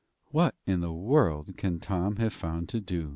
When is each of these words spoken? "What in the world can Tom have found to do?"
"What 0.31 0.55
in 0.65 0.79
the 0.79 0.91
world 0.91 1.55
can 1.57 1.79
Tom 1.79 2.15
have 2.15 2.33
found 2.33 2.69
to 2.69 2.79
do?" 2.79 3.09